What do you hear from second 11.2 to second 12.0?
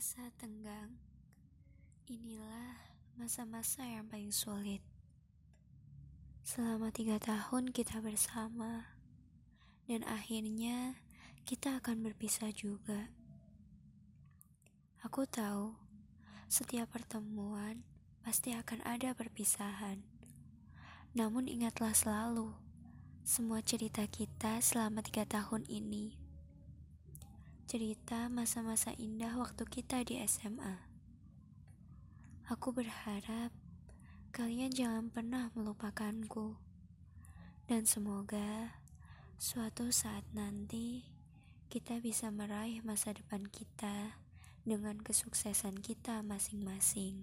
kita akan